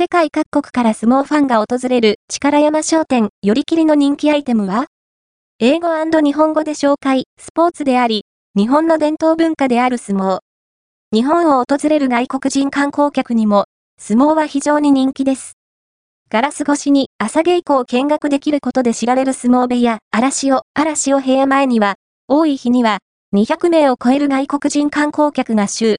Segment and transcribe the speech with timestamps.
[0.00, 4.86] 世界各国から相撲ファンが訪れる力山商店よりきりの人気アイテムは？
[5.58, 5.88] 英語
[6.22, 8.24] 日本語で紹介、スポーツであり、
[8.56, 10.38] 日本の伝統文化である相撲。
[11.12, 13.64] 日本を訪れる外国人観光客にも、
[13.98, 15.54] 相撲は非常に人気です。
[16.30, 21.96] ガラス越しに朝稽古を見学できることで知られる相撲部屋、嵐を、嵐を部屋前には、
[22.28, 23.00] 多い日には
[23.34, 25.96] 200名を超える外国人観光客が週